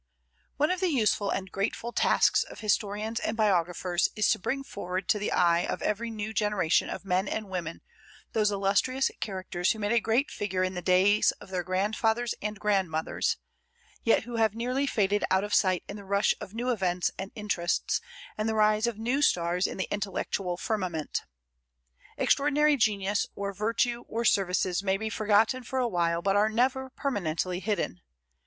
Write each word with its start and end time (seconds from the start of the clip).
One 0.57 0.71
of 0.71 0.79
the 0.79 0.89
useful 0.89 1.29
and 1.29 1.51
grateful 1.51 1.91
tasks 1.91 2.41
of 2.41 2.61
historians 2.61 3.19
and 3.19 3.37
biographers 3.37 4.09
is 4.15 4.29
to 4.31 4.39
bring 4.39 4.63
forward 4.63 5.07
to 5.09 5.19
the 5.19 5.31
eye 5.31 5.59
of 5.59 5.83
every 5.83 6.09
new 6.09 6.33
generation 6.33 6.89
of 6.89 7.05
men 7.05 7.27
and 7.27 7.51
women 7.51 7.81
those 8.33 8.49
illustrious 8.51 9.11
characters 9.19 9.71
who 9.73 9.77
made 9.77 9.91
a 9.91 9.99
great 9.99 10.31
figure 10.31 10.63
in 10.63 10.73
the 10.73 10.81
days 10.81 11.33
of 11.33 11.49
their 11.51 11.61
grandfathers 11.61 12.33
and 12.41 12.59
grandmothers, 12.59 13.37
yet 14.03 14.23
who 14.23 14.37
have 14.37 14.55
nearly 14.55 14.87
faded 14.87 15.23
out 15.29 15.43
of 15.43 15.53
sight 15.53 15.83
in 15.87 15.97
the 15.97 16.03
rush 16.03 16.33
of 16.41 16.55
new 16.55 16.71
events 16.71 17.11
and 17.19 17.31
interests, 17.35 18.01
and 18.39 18.49
the 18.49 18.55
rise 18.55 18.87
of 18.87 18.97
new 18.97 19.21
stars 19.21 19.67
in 19.67 19.77
the 19.77 19.87
intellectual 19.91 20.57
firmament. 20.57 21.21
Extraordinary 22.17 22.75
genius 22.75 23.27
or 23.35 23.53
virtue 23.53 24.03
or 24.07 24.25
services 24.25 24.81
may 24.81 24.97
be 24.97 25.11
forgotten 25.11 25.61
for 25.61 25.77
a 25.77 25.87
while, 25.87 26.23
but 26.23 26.35
are 26.35 26.49
never 26.49 26.89
permanently 26.89 27.59
hidden. 27.59 28.01